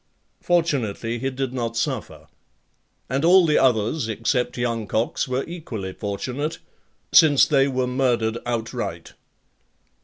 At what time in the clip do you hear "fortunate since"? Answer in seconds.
5.93-7.45